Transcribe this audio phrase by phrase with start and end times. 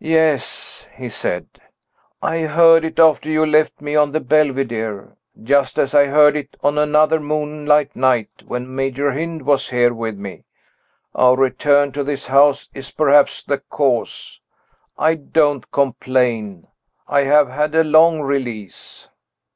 [0.00, 1.46] "Yes," he said;
[2.20, 6.56] "I heard it after you left me on the Belvidere just as I heard it
[6.60, 10.42] on another moonlight night, when Major Hynd was here with me.
[11.14, 14.40] Our return to this house is perhaps the cause.
[14.98, 16.66] I don't complain;
[17.06, 19.06] I have had a long release."